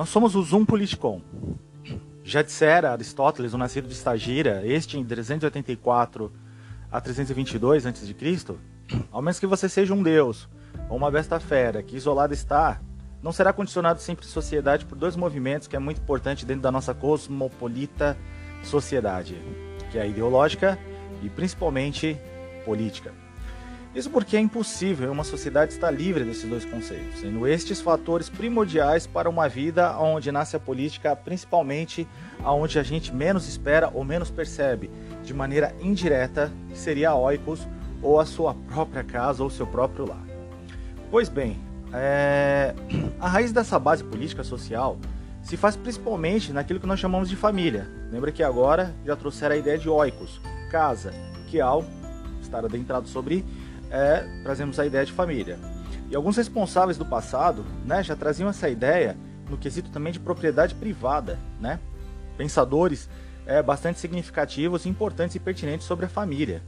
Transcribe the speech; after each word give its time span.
nós 0.00 0.08
somos 0.08 0.34
o 0.34 0.42
Zoom 0.42 0.64
Politicon. 0.64 1.20
Já 2.24 2.40
dissera 2.40 2.90
Aristóteles, 2.90 3.52
o 3.52 3.58
nascido 3.58 3.86
de 3.86 3.92
Estagira, 3.92 4.62
este 4.64 4.96
em 4.96 5.04
384 5.04 6.32
a 6.90 6.98
322 7.02 7.84
a.C., 7.84 8.56
ao 9.12 9.20
menos 9.20 9.38
que 9.38 9.46
você 9.46 9.68
seja 9.68 9.92
um 9.92 10.02
deus 10.02 10.48
ou 10.88 10.96
uma 10.96 11.10
besta 11.10 11.38
fera 11.38 11.82
que 11.82 11.98
isolada 11.98 12.32
está, 12.32 12.80
não 13.22 13.30
será 13.30 13.52
condicionado 13.52 14.00
sempre 14.00 14.24
em 14.24 14.28
sociedade 14.30 14.86
por 14.86 14.96
dois 14.96 15.16
movimentos 15.16 15.68
que 15.68 15.76
é 15.76 15.78
muito 15.78 16.00
importante 16.00 16.46
dentro 16.46 16.62
da 16.62 16.72
nossa 16.72 16.94
cosmopolita 16.94 18.16
sociedade, 18.62 19.36
que 19.92 19.98
é 19.98 20.08
ideológica 20.08 20.78
e 21.22 21.28
principalmente 21.28 22.16
política. 22.64 23.12
Isso 23.92 24.08
porque 24.08 24.36
é 24.36 24.40
impossível 24.40 25.10
uma 25.10 25.24
sociedade 25.24 25.72
estar 25.72 25.90
livre 25.90 26.22
desses 26.22 26.48
dois 26.48 26.64
conceitos, 26.64 27.20
sendo 27.20 27.44
estes 27.46 27.80
fatores 27.80 28.28
primordiais 28.28 29.04
para 29.04 29.28
uma 29.28 29.48
vida 29.48 29.98
onde 29.98 30.30
nasce 30.30 30.54
a 30.54 30.60
política, 30.60 31.16
principalmente 31.16 32.06
aonde 32.44 32.78
a 32.78 32.84
gente 32.84 33.12
menos 33.12 33.48
espera 33.48 33.90
ou 33.92 34.04
menos 34.04 34.30
percebe, 34.30 34.88
de 35.24 35.34
maneira 35.34 35.74
indireta, 35.80 36.52
que 36.68 36.78
seria 36.78 37.10
a 37.10 37.16
oikos 37.16 37.66
ou 38.00 38.20
a 38.20 38.24
sua 38.24 38.54
própria 38.54 39.02
casa 39.02 39.42
ou 39.42 39.50
seu 39.50 39.66
próprio 39.66 40.06
lar. 40.06 40.24
Pois 41.10 41.28
bem, 41.28 41.58
é... 41.92 42.72
a 43.18 43.28
raiz 43.28 43.50
dessa 43.50 43.76
base 43.76 44.04
política 44.04 44.44
social 44.44 44.98
se 45.42 45.56
faz 45.56 45.74
principalmente 45.74 46.52
naquilo 46.52 46.78
que 46.78 46.86
nós 46.86 47.00
chamamos 47.00 47.28
de 47.28 47.34
família. 47.34 47.88
Lembra 48.12 48.30
que 48.30 48.42
agora 48.42 48.94
já 49.04 49.16
trouxeram 49.16 49.56
a 49.56 49.58
ideia 49.58 49.76
de 49.76 49.88
oikos, 49.88 50.40
casa, 50.70 51.12
que 51.48 51.60
ao 51.60 51.84
estar 52.40 52.64
adentrado 52.64 53.08
sobre 53.08 53.44
é, 53.90 54.26
trazemos 54.42 54.78
a 54.78 54.86
ideia 54.86 55.04
de 55.04 55.12
família. 55.12 55.58
E 56.10 56.16
alguns 56.16 56.36
responsáveis 56.36 56.96
do 56.96 57.04
passado 57.04 57.64
né, 57.84 58.02
já 58.02 58.16
traziam 58.16 58.48
essa 58.48 58.68
ideia 58.68 59.16
no 59.48 59.58
quesito 59.58 59.90
também 59.90 60.12
de 60.12 60.20
propriedade 60.20 60.74
privada, 60.74 61.38
né? 61.60 61.78
pensadores 62.36 63.08
é, 63.46 63.62
bastante 63.62 63.98
significativos, 63.98 64.86
importantes 64.86 65.34
e 65.34 65.40
pertinentes 65.40 65.86
sobre 65.86 66.06
a 66.06 66.08
família. 66.08 66.62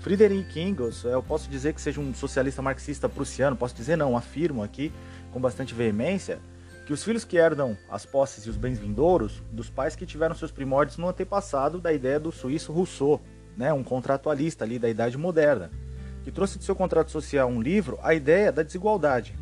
Friedrich 0.00 0.60
Engels, 0.60 1.04
eu 1.04 1.22
posso 1.22 1.50
dizer 1.50 1.74
que 1.74 1.80
seja 1.80 2.00
um 2.00 2.14
socialista 2.14 2.62
marxista 2.62 3.08
prussiano, 3.08 3.56
posso 3.56 3.74
dizer 3.74 3.96
não, 3.96 4.16
afirmo 4.16 4.62
aqui 4.62 4.92
com 5.32 5.40
bastante 5.40 5.74
veemência, 5.74 6.38
que 6.86 6.92
os 6.92 7.02
filhos 7.02 7.24
que 7.24 7.36
herdam 7.36 7.76
as 7.90 8.06
posses 8.06 8.46
e 8.46 8.50
os 8.50 8.56
bens 8.56 8.78
vindouros 8.78 9.42
dos 9.50 9.68
pais 9.68 9.96
que 9.96 10.06
tiveram 10.06 10.34
seus 10.34 10.50
primórdios 10.50 10.96
no 10.96 11.08
antepassado 11.08 11.78
da 11.80 11.92
ideia 11.92 12.20
do 12.20 12.30
suíço 12.30 12.72
Rousseau, 12.72 13.20
né, 13.56 13.72
um 13.72 13.82
contratualista 13.82 14.64
ali 14.64 14.78
da 14.78 14.88
Idade 14.88 15.18
Moderna 15.18 15.70
que 16.28 16.32
trouxe 16.32 16.58
de 16.58 16.64
seu 16.66 16.76
contrato 16.76 17.10
social 17.10 17.48
um 17.48 17.58
livro 17.58 17.98
a 18.02 18.12
ideia 18.12 18.52
da 18.52 18.62
desigualdade. 18.62 19.34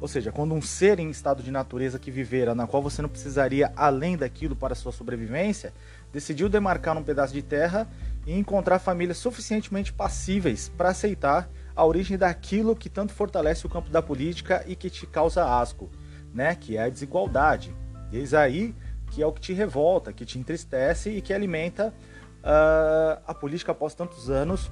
Ou 0.00 0.08
seja, 0.08 0.32
quando 0.32 0.52
um 0.52 0.60
ser 0.60 0.98
em 0.98 1.10
estado 1.10 1.44
de 1.44 1.50
natureza 1.52 1.96
que 1.96 2.10
vivera, 2.10 2.56
na 2.56 2.66
qual 2.66 2.82
você 2.82 3.00
não 3.00 3.08
precisaria 3.08 3.72
além 3.76 4.16
daquilo 4.16 4.56
para 4.56 4.74
sua 4.74 4.90
sobrevivência, 4.90 5.72
decidiu 6.12 6.48
demarcar 6.48 6.98
um 6.98 7.04
pedaço 7.04 7.32
de 7.32 7.40
terra 7.40 7.86
e 8.26 8.36
encontrar 8.36 8.80
famílias 8.80 9.16
suficientemente 9.16 9.92
passíveis 9.92 10.68
para 10.76 10.88
aceitar 10.88 11.48
a 11.76 11.84
origem 11.84 12.18
daquilo 12.18 12.74
que 12.74 12.88
tanto 12.88 13.12
fortalece 13.12 13.64
o 13.64 13.70
campo 13.70 13.88
da 13.88 14.02
política 14.02 14.64
e 14.66 14.74
que 14.74 14.90
te 14.90 15.06
causa 15.06 15.44
asco, 15.44 15.88
né? 16.34 16.56
que 16.56 16.76
é 16.76 16.82
a 16.82 16.88
desigualdade. 16.88 17.72
Eis 18.12 18.34
aí 18.34 18.74
que 19.12 19.22
é 19.22 19.26
o 19.26 19.32
que 19.32 19.40
te 19.40 19.52
revolta, 19.52 20.12
que 20.12 20.26
te 20.26 20.36
entristece 20.36 21.10
e 21.10 21.22
que 21.22 21.32
alimenta 21.32 21.94
uh, 22.38 23.22
a 23.24 23.32
política 23.32 23.70
após 23.70 23.94
tantos 23.94 24.28
anos 24.28 24.68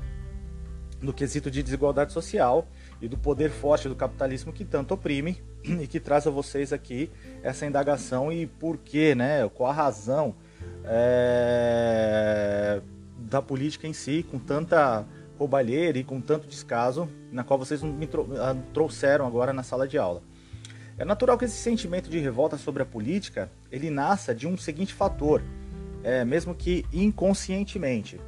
no 1.01 1.13
quesito 1.13 1.51
de 1.51 1.63
desigualdade 1.63 2.13
social 2.13 2.67
e 3.01 3.09
do 3.09 3.19
poder 3.19 3.51
forte 3.51 3.89
do 3.89 3.95
capitalismo 3.95 4.53
que 4.53 4.65
tanto 4.65 4.95
oprime 4.95 5.43
e 5.65 5.87
que 5.87 6.01
traz 6.01 6.27
a 6.27 6.31
vocês 6.31 6.73
aqui 6.73 7.11
essa 7.43 7.67
indagação 7.67 8.33
e 8.33 8.47
por 8.47 8.79
que, 8.79 9.15
né, 9.15 9.49
qual 9.51 9.71
a 9.71 9.75
razão 9.75 10.35
é, 10.85 12.81
da 13.19 13.43
política 13.43 13.87
em 13.87 13.93
si, 13.93 14.25
com 14.31 14.39
tanta 14.39 15.06
roubalheira 15.39 15.99
e 15.99 16.05
com 16.05 16.21
tanto 16.21 16.49
descaso, 16.49 17.09
na 17.31 17.45
qual 17.45 17.59
vocês 17.59 17.83
me 17.83 18.09
ah, 18.39 18.56
trouxeram 18.73 19.27
agora 19.27 19.53
na 19.53 19.62
sala 19.62 19.87
de 19.87 19.99
aula. 19.99 20.23
É 20.99 21.05
natural 21.05 21.37
que 21.37 21.45
esse 21.45 21.56
sentimento 21.56 22.09
de 22.09 22.19
revolta 22.19 22.56
sobre 22.56 22.83
a 22.83 22.87
política 22.87 23.51
ele 23.71 23.91
nasça 23.91 24.35
de 24.35 24.47
um 24.47 24.56
seguinte 24.56 24.95
fator, 24.95 25.43
é, 26.03 26.25
mesmo 26.25 26.55
que 26.55 26.87
inconscientemente. 26.93 28.19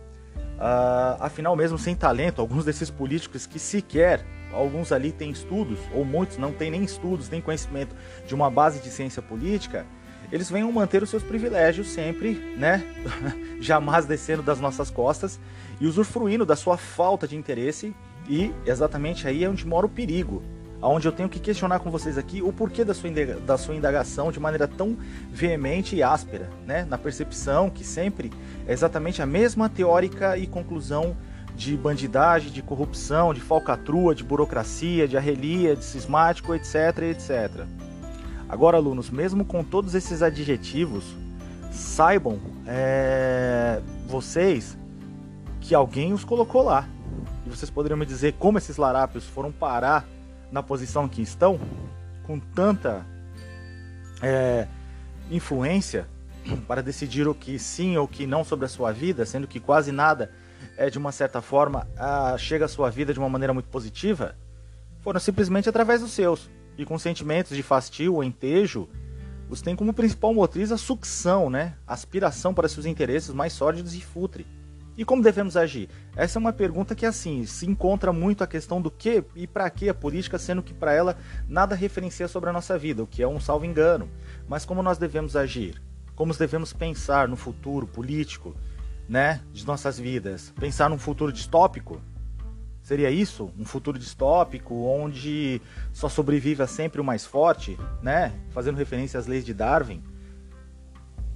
Uh, 0.59 1.15
afinal, 1.21 1.55
mesmo 1.55 1.79
sem 1.79 1.95
talento, 1.95 2.41
alguns 2.41 2.65
desses 2.65 2.91
políticos 2.91 3.47
que 3.47 3.61
sequer, 3.61 4.27
alguns 4.53 4.91
ali 4.91 5.13
têm 5.13 5.31
estudos, 5.31 5.79
ou 5.95 6.05
muitos 6.05 6.37
não 6.37 6.53
têm 6.53 6.69
nem 6.69 6.83
estudos, 6.83 7.31
nem 7.31 7.41
conhecimento 7.41 7.95
de 8.27 8.35
uma 8.35 8.51
base 8.51 8.81
de 8.81 8.91
ciência 8.91 9.23
política, 9.23 9.87
eles 10.33 10.51
venham 10.51 10.71
manter 10.73 11.03
os 11.03 11.11
seus 11.11 11.23
privilégios 11.23 11.89
sempre, 11.89 12.35
né? 12.57 12.85
Jamais 13.61 14.05
descendo 14.05 14.43
das 14.43 14.61
nossas 14.61 14.91
costas 14.91 15.39
e 15.81 15.87
usufruindo 15.87 16.45
da 16.45 16.57
sua 16.57 16.77
falta 16.77 17.27
de 17.27 17.37
interesse, 17.37 17.95
e 18.29 18.53
exatamente 18.67 19.29
aí 19.29 19.45
é 19.45 19.49
onde 19.49 19.67
mora 19.67 19.87
o 19.87 19.89
perigo 19.89 20.43
onde 20.81 21.09
eu 21.09 21.13
tenho 21.13 21.29
que 21.29 21.41
questionar 21.41 21.81
com 21.81 21.91
vocês 21.91 22.17
aqui 22.17 22.41
o 22.41 22.53
porquê 22.53 22.85
da 22.85 22.95
sua, 22.95 23.11
da 23.45 23.59
sua 23.59 23.75
indagação 23.75 24.31
de 24.31 24.39
maneira 24.39 24.69
tão 24.69 24.97
veemente 25.31 25.97
e 25.97 26.03
áspera, 26.03 26.49
né? 26.67 26.87
na 26.89 26.97
percepção 26.97 27.69
que 27.69 27.85
sempre 27.85 28.33
é 28.67 28.73
exatamente 28.73 29.21
a 29.21 29.27
mesma 29.27 29.69
teórica 29.69 30.37
e 30.37 30.47
conclusão 30.47 31.17
de 31.57 31.77
bandidagem, 31.77 32.53
de 32.53 32.63
corrupção, 32.63 33.35
de 33.35 33.41
falcatrua, 33.41 34.15
de 34.15 34.23
burocracia, 34.23 35.09
de 35.09 35.17
arrelia, 35.17 35.75
de 35.75 35.85
cismático, 35.85 36.55
etc, 36.55 37.03
etc. 37.11 37.67
Agora, 38.49 38.77
alunos, 38.77 39.11
mesmo 39.11 39.45
com 39.45 39.65
todos 39.65 39.97
esses 39.97 40.23
adjetivos, 40.23 41.05
saibam 41.73 42.39
é, 42.65 43.81
vocês 44.07 44.79
que 45.61 45.75
alguém 45.75 46.13
os 46.13 46.25
colocou 46.25 46.63
lá. 46.63 46.89
E 47.45 47.51
vocês 47.51 47.71
poderiam 47.71 47.99
me 47.99 48.07
dizer 48.07 48.35
como 48.39 48.57
esses 48.57 48.77
larápios 48.77 49.25
foram 49.25 49.51
parar 49.51 50.07
na 50.51 50.63
posição 50.63 51.09
que 51.09 51.23
estão, 51.23 51.61
com 52.25 52.39
tanta 52.39 53.05
é, 54.23 54.67
influência 55.31 56.07
para 56.67 56.83
decidir 56.83 57.29
o 57.29 57.35
que 57.35 57.59
sim 57.59 57.97
ou 57.97 58.09
que 58.09 58.27
não 58.27 58.45
sobre 58.45 58.67
a 58.67 58.69
sua 58.69 58.93
vida, 58.93 59.27
sendo 59.27 59.47
que 59.47 59.61
quase 59.61 59.93
nada 59.93 60.31
é 60.77 60.89
de 60.89 60.99
uma 60.99 61.13
certa 61.13 61.43
forma 61.43 61.87
a, 61.97 62.37
chega 62.39 62.65
à 62.65 62.69
sua 62.69 62.91
vida 62.91 63.13
de 63.13 63.19
uma 63.19 63.29
maneira 63.29 63.53
muito 63.53 63.69
positiva, 63.69 64.35
foram 65.01 65.21
simplesmente 65.21 65.69
através 65.69 66.01
dos 66.01 66.13
seus 66.13 66.49
e 66.77 66.85
com 66.85 66.99
sentimentos 66.99 67.57
de 67.57 67.63
fastio 67.63 68.15
ou 68.15 68.25
entejo, 68.25 68.89
você 69.49 69.65
tem 69.65 69.75
como 69.75 69.95
principal 69.95 70.33
motriz 70.35 70.71
a 70.71 70.77
sucção, 70.77 71.49
né? 71.49 71.75
Aspiração 71.87 72.53
para 72.53 72.69
seus 72.69 72.85
interesses 72.85 73.31
mais 73.31 73.53
sórdidos 73.53 73.95
e 73.95 74.01
futre. 74.01 74.47
E 74.99 75.05
como 75.05 75.23
devemos 75.23 75.57
agir? 75.57 75.89
Essa 76.17 76.39
é 76.39 76.41
uma 76.41 76.53
pergunta 76.53 76.93
que 76.93 77.07
assim 77.07 77.47
se 77.47 77.65
encontra 77.65 78.13
muito 78.13 78.43
a 78.43 78.49
questão 78.49 78.83
do 78.83 78.91
que 78.91 79.23
e 79.37 79.47
para 79.47 79.71
que 79.71 79.89
a 79.89 79.95
política, 79.95 80.41
sendo 80.41 80.61
que 80.61 80.75
para 80.75 80.93
ela 80.93 81.17
nada 81.49 81.77
referencia 81.77 82.27
sobre 82.27 82.51
a 82.51 82.53
nossa 82.53 82.77
vida, 82.77 83.05
o 83.05 83.07
que 83.07 83.23
é 83.23 83.29
um 83.29 83.39
salvo 83.39 83.65
engano. 83.65 84.11
Mas 84.49 84.65
como 84.65 84.83
nós 84.83 84.99
devemos 84.99 85.37
agir? 85.37 85.81
Como 86.17 86.35
devemos 86.35 86.73
pensar 86.73 87.29
no 87.29 87.37
futuro 87.37 87.87
político, 87.87 88.57
né, 89.09 89.41
de 89.53 89.65
nossas 89.65 90.01
vidas? 90.01 90.53
Pensar 90.59 90.91
num 90.91 90.99
futuro 90.99 91.33
distópico? 91.33 92.03
Seria 92.83 93.09
isso? 93.09 93.53
Um 93.57 93.65
futuro 93.65 94.01
distópico 94.01 94.75
onde 94.85 95.63
só 95.93 96.09
sobrevive 96.09 96.67
sempre 96.67 97.01
o 97.01 97.05
mais 97.05 97.25
forte, 97.25 97.79
né? 98.03 98.33
Fazendo 98.51 98.77
referência 98.77 99.21
às 99.21 99.29
leis 99.29 99.45
de 99.45 99.55
Darwin? 99.55 100.03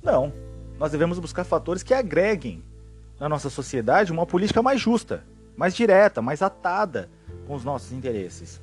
Não. 0.03 0.33
Nós 0.81 0.91
devemos 0.91 1.21
buscar 1.21 1.45
fatores 1.45 1.85
que 1.85 1.95
agreguem 1.95 2.65
na 3.19 3.29
nossa 3.29 3.51
sociedade 3.51 4.13
uma 4.13 4.27
política 4.27 4.63
mais 4.63 4.81
justa, 4.81 5.25
mais 5.57 5.75
direta, 5.75 6.21
mais 6.21 6.43
atada 6.43 7.09
com 7.47 7.55
os 7.55 7.65
nossos 7.65 7.93
interesses. 7.93 8.61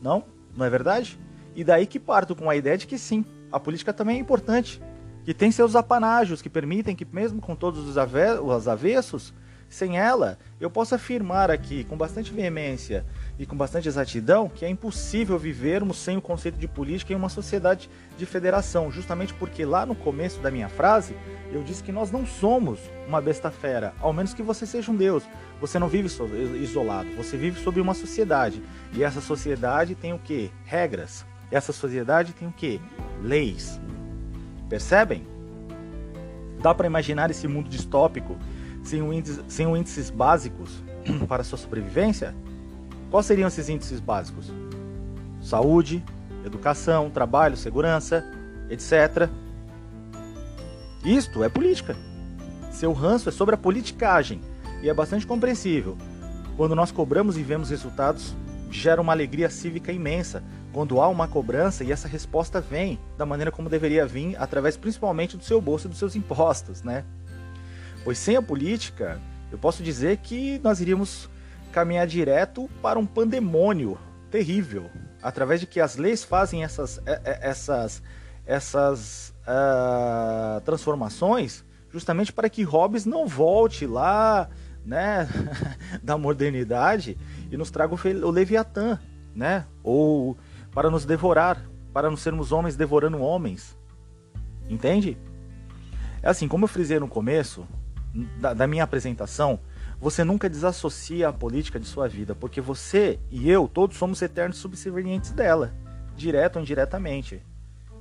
Não? 0.00 0.24
Não 0.56 0.64
é 0.64 0.70
verdade? 0.70 1.18
E 1.54 1.64
daí 1.64 1.86
que 1.86 1.98
parto 1.98 2.36
com 2.36 2.48
a 2.48 2.56
ideia 2.56 2.76
de 2.76 2.86
que 2.86 2.98
sim, 2.98 3.24
a 3.50 3.58
política 3.58 3.92
também 3.92 4.16
é 4.16 4.20
importante, 4.20 4.80
que 5.24 5.34
tem 5.34 5.50
seus 5.50 5.74
apanágios 5.74 6.40
que 6.40 6.48
permitem 6.48 6.94
que, 6.94 7.06
mesmo 7.10 7.40
com 7.40 7.56
todos 7.56 7.80
os, 7.80 7.96
os 7.96 8.68
avessos, 8.68 9.34
sem 9.68 9.98
ela, 9.98 10.38
eu 10.60 10.70
posso 10.70 10.94
afirmar 10.94 11.50
aqui 11.50 11.84
com 11.84 11.96
bastante 11.96 12.32
veemência 12.32 13.04
e 13.38 13.44
com 13.44 13.56
bastante 13.56 13.88
exatidão 13.88 14.48
que 14.48 14.64
é 14.64 14.68
impossível 14.68 15.38
vivermos 15.38 15.98
sem 15.98 16.16
o 16.16 16.22
conceito 16.22 16.58
de 16.58 16.68
política 16.68 17.12
em 17.12 17.16
uma 17.16 17.28
sociedade 17.28 17.90
de 18.16 18.24
federação, 18.24 18.90
justamente 18.90 19.34
porque 19.34 19.64
lá 19.64 19.84
no 19.84 19.94
começo 19.94 20.40
da 20.40 20.50
minha 20.50 20.68
frase 20.68 21.14
eu 21.52 21.62
disse 21.62 21.82
que 21.82 21.92
nós 21.92 22.10
não 22.10 22.24
somos 22.24 22.78
uma 23.06 23.20
besta 23.20 23.50
fera, 23.50 23.92
ao 24.00 24.12
menos 24.12 24.32
que 24.32 24.42
você 24.42 24.64
seja 24.66 24.90
um 24.90 24.96
deus. 24.96 25.24
Você 25.60 25.78
não 25.78 25.88
vive 25.88 26.08
isolado, 26.60 27.08
você 27.16 27.36
vive 27.36 27.60
sob 27.60 27.80
uma 27.80 27.94
sociedade. 27.94 28.62
E 28.92 29.02
essa 29.02 29.20
sociedade 29.20 29.94
tem 29.94 30.12
o 30.12 30.18
que? 30.18 30.50
Regras. 30.64 31.24
Essa 31.50 31.72
sociedade 31.72 32.32
tem 32.32 32.46
o 32.46 32.52
que? 32.52 32.80
Leis. 33.22 33.80
Percebem? 34.68 35.26
Dá 36.60 36.74
para 36.74 36.86
imaginar 36.86 37.30
esse 37.30 37.46
mundo 37.46 37.68
distópico 37.68 38.36
sem, 38.86 39.02
um 39.02 39.12
índice, 39.12 39.40
sem 39.48 39.66
índices 39.66 40.10
básicos 40.10 40.82
para 41.28 41.44
sua 41.44 41.58
sobrevivência? 41.58 42.34
Quais 43.10 43.26
seriam 43.26 43.48
esses 43.48 43.68
índices 43.68 44.00
básicos? 44.00 44.52
Saúde, 45.42 46.04
educação, 46.44 47.10
trabalho, 47.10 47.56
segurança, 47.56 48.24
etc. 48.68 49.28
Isto 51.04 51.44
é 51.44 51.48
política. 51.48 51.96
Seu 52.70 52.92
ranço 52.92 53.28
é 53.28 53.32
sobre 53.32 53.54
a 53.54 53.58
politicagem 53.58 54.40
e 54.82 54.88
é 54.88 54.94
bastante 54.94 55.26
compreensível. 55.26 55.96
Quando 56.56 56.74
nós 56.74 56.90
cobramos 56.90 57.36
e 57.36 57.42
vemos 57.42 57.70
resultados, 57.70 58.34
gera 58.70 59.00
uma 59.00 59.12
alegria 59.12 59.48
cívica 59.48 59.92
imensa. 59.92 60.42
Quando 60.72 61.00
há 61.00 61.08
uma 61.08 61.26
cobrança 61.26 61.84
e 61.84 61.92
essa 61.92 62.08
resposta 62.08 62.60
vem 62.60 62.98
da 63.16 63.24
maneira 63.24 63.50
como 63.50 63.68
deveria 63.68 64.06
vir, 64.06 64.36
através 64.38 64.76
principalmente 64.76 65.36
do 65.36 65.44
seu 65.44 65.60
bolso 65.60 65.86
e 65.86 65.90
dos 65.90 65.98
seus 65.98 66.14
impostos, 66.16 66.82
né? 66.82 67.04
Pois 68.06 68.18
sem 68.18 68.36
a 68.36 68.40
política, 68.40 69.20
eu 69.50 69.58
posso 69.58 69.82
dizer 69.82 70.18
que 70.18 70.60
nós 70.62 70.80
iríamos 70.80 71.28
caminhar 71.72 72.06
direto 72.06 72.70
para 72.80 73.00
um 73.00 73.04
pandemônio 73.04 73.98
terrível, 74.30 74.88
através 75.20 75.58
de 75.58 75.66
que 75.66 75.80
as 75.80 75.96
leis 75.96 76.22
fazem 76.22 76.62
essas, 76.62 76.98
é, 77.04 77.20
é, 77.24 77.38
essas, 77.42 78.00
essas 78.46 79.34
uh, 79.40 80.60
transformações 80.60 81.64
justamente 81.90 82.32
para 82.32 82.48
que 82.48 82.62
Hobbes 82.62 83.04
não 83.04 83.26
volte 83.26 83.88
lá 83.88 84.50
né, 84.84 85.28
da 86.00 86.16
modernidade 86.16 87.18
e 87.50 87.56
nos 87.56 87.72
traga 87.72 87.92
o, 87.92 88.30
Leviatã, 88.30 89.00
né? 89.34 89.66
Ou 89.82 90.36
para 90.70 90.88
nos 90.90 91.04
devorar, 91.04 91.60
para 91.92 92.08
não 92.08 92.16
sermos 92.16 92.52
homens 92.52 92.76
devorando 92.76 93.18
homens. 93.18 93.76
Entende? 94.68 95.18
É 96.22 96.28
assim, 96.28 96.46
como 96.46 96.66
eu 96.66 96.68
frisei 96.68 97.00
no 97.00 97.08
começo 97.08 97.66
da, 98.38 98.54
da 98.54 98.66
minha 98.66 98.84
apresentação, 98.84 99.60
você 100.00 100.24
nunca 100.24 100.48
desassocia 100.48 101.28
a 101.28 101.32
política 101.32 101.80
de 101.80 101.86
sua 101.86 102.08
vida, 102.08 102.34
porque 102.34 102.60
você 102.60 103.18
e 103.30 103.50
eu, 103.50 103.66
todos 103.66 103.96
somos 103.96 104.20
eternos 104.20 104.58
subservientes 104.58 105.30
dela, 105.30 105.74
direto 106.14 106.56
ou 106.56 106.62
indiretamente. 106.62 107.42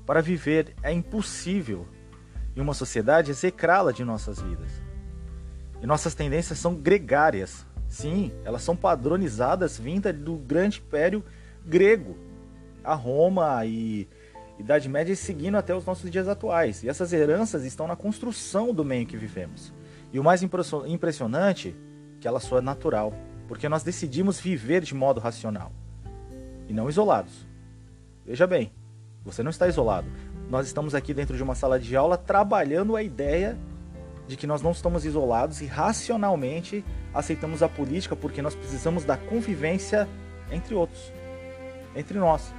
Para 0.06 0.22
viver 0.22 0.76
é 0.84 0.92
impossível 0.92 1.88
em 2.56 2.62
uma 2.62 2.74
sociedade 2.74 3.32
execrá-la 3.32 3.92
de 3.92 4.04
nossas 4.04 4.40
vidas. 4.40 4.70
E 5.82 5.86
nossas 5.86 6.14
tendências 6.16 6.60
são 6.60 6.76
gregárias. 6.76 7.66
Sim, 7.88 8.32
elas 8.44 8.62
são 8.62 8.76
padronizadas 8.76 9.78
vinda 9.78 10.12
do 10.12 10.36
grande 10.36 10.80
império 10.80 11.24
grego, 11.66 12.18
a 12.84 12.94
Roma 12.94 13.66
e 13.66 14.08
Idade 14.60 14.88
Média 14.88 15.16
seguindo 15.16 15.56
até 15.56 15.76
os 15.76 15.86
nossos 15.86 16.10
dias 16.10 16.28
atuais. 16.28 16.84
E 16.84 16.90
essas 16.90 17.12
heranças 17.12 17.64
estão 17.64 17.88
na 17.88 17.96
construção 17.96 18.74
do 18.74 18.86
meio 18.86 19.06
que 19.06 19.18
vivemos. 19.18 19.74
E 20.16 20.20
o 20.20 20.24
mais 20.24 20.42
impressionante 20.42 21.76
que 22.22 22.26
ela 22.26 22.40
só 22.40 22.60
é 22.60 22.62
natural, 22.62 23.14
porque 23.50 23.68
nós 23.68 23.84
decidimos 23.84 24.40
viver 24.40 24.82
de 24.82 24.96
modo 24.96 25.20
racional 25.20 25.74
e 26.70 26.74
não 26.74 26.88
isolados. 26.88 27.46
Veja 28.26 28.48
bem, 28.48 28.72
você 29.26 29.44
não 29.44 29.50
está 29.50 29.68
isolado. 29.68 30.08
Nós 30.50 30.68
estamos 30.68 30.96
aqui 30.96 31.14
dentro 31.14 31.36
de 31.36 31.44
uma 31.44 31.54
sala 31.54 31.78
de 31.78 31.98
aula 31.98 32.18
trabalhando 32.18 32.96
a 32.96 33.04
ideia 33.04 33.58
de 34.26 34.38
que 34.38 34.48
nós 34.48 34.62
não 34.62 34.72
estamos 34.72 35.04
isolados 35.04 35.60
e 35.60 35.66
racionalmente 35.66 36.82
aceitamos 37.14 37.62
a 37.62 37.68
política 37.68 38.16
porque 38.16 38.42
nós 38.42 38.56
precisamos 38.56 39.04
da 39.04 39.18
convivência 39.18 40.08
entre 40.50 40.76
outros, 40.76 41.12
entre 41.94 42.18
nós. 42.18 42.54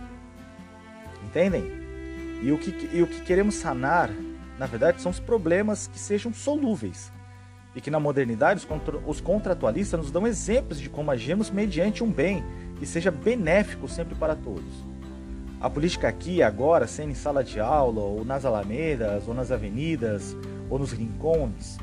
Entendem? 1.25 1.65
E 2.43 2.53
o 2.53 2.59
que, 2.59 2.91
e 2.95 3.03
o 3.03 3.07
que 3.07 3.23
queremos 3.23 3.55
sanar, 3.55 4.11
na 4.59 4.67
verdade, 4.67 5.01
são 5.01 5.11
os 5.11 5.19
problemas 5.19 5.87
que 5.87 5.99
sejam 5.99 6.35
solúveis 6.35 7.16
e 7.77 7.81
que 7.81 7.91
na 7.91 8.01
modernidade 8.01 8.67
os 9.07 9.21
contratualistas 9.21 10.01
nos 10.01 10.11
dão 10.11 10.27
exemplos 10.27 10.81
de 10.81 10.89
como 10.89 11.11
agimos 11.11 11.51
mediante 11.51 12.03
um 12.03 12.11
bem 12.11 12.43
que 12.79 12.87
seja 12.87 13.11
benéfico 13.11 13.87
sempre 13.87 14.15
para 14.15 14.35
todos. 14.35 14.65
A 15.61 15.69
política 15.69 16.09
aqui, 16.09 16.43
agora, 16.43 16.87
sendo 16.87 17.11
em 17.11 17.15
sala 17.15 17.45
de 17.45 17.61
aula, 17.61 18.01
ou 18.01 18.25
nas 18.25 18.47
alamedas, 18.47 19.29
ou 19.29 19.35
nas 19.35 19.53
avenidas, 19.53 20.35
ou 20.71 20.79
nos 20.79 20.93
rincones 20.93 21.79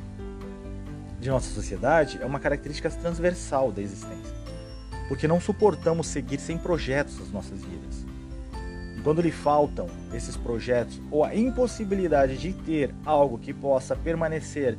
de 1.20 1.30
nossa 1.30 1.54
sociedade, 1.54 2.20
é 2.22 2.26
uma 2.26 2.40
característica 2.40 2.90
transversal 2.90 3.72
da 3.72 3.82
existência. 3.82 4.34
Porque 5.08 5.28
não 5.28 5.40
suportamos 5.40 6.08
seguir 6.08 6.40
sem 6.40 6.58
projetos 6.58 7.22
as 7.22 7.32
nossas 7.32 7.60
vidas. 7.64 8.06
E 8.98 9.02
quando 9.02 9.22
lhe 9.22 9.32
faltam 9.32 9.88
esses 10.14 10.36
projetos, 10.36 11.00
ou 11.12 11.24
a 11.24 11.36
impossibilidade 11.36 12.38
de 12.38 12.54
ter 12.54 12.94
algo 13.06 13.38
que 13.38 13.54
possa 13.54 13.96
permanecer 13.96 14.78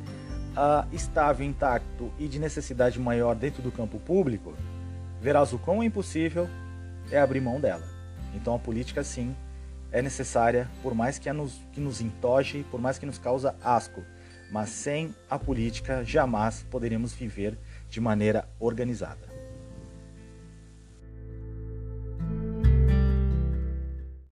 uh, 0.55 0.87
estável, 0.93 1.45
intacto 1.45 2.11
e 2.17 2.27
de 2.27 2.39
necessidade 2.39 2.99
maior 2.99 3.35
dentro 3.35 3.61
do 3.61 3.71
campo 3.71 3.99
público, 3.99 4.53
verás 5.21 5.53
o 5.53 5.59
quão 5.59 5.83
impossível 5.83 6.49
é 7.11 7.19
abrir 7.19 7.41
mão 7.41 7.59
dela. 7.59 7.83
Então 8.33 8.55
a 8.55 8.59
política, 8.59 9.03
sim, 9.03 9.35
é 9.91 10.01
necessária, 10.01 10.69
por 10.81 10.93
mais 10.93 11.19
que, 11.19 11.31
nos, 11.31 11.61
que 11.71 11.79
nos 11.79 12.01
por 12.69 12.81
mais 12.81 12.97
que 12.97 13.05
nos 13.05 13.17
causa 13.17 13.55
asco, 13.63 14.03
mas 14.51 14.69
sem 14.69 15.13
a 15.29 15.39
política 15.39 16.03
jamais 16.03 16.63
poderíamos 16.69 17.13
viver 17.13 17.57
de 17.89 18.01
maneira 18.01 18.47
organizada. 18.59 19.34